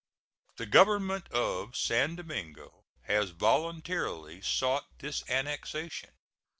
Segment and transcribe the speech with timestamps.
[0.57, 6.09] The Government of San Domingo has voluntarily sought this annexation.